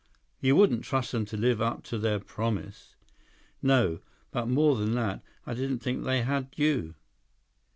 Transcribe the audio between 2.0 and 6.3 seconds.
promise?" 157 "No. But more than that. I didn't think they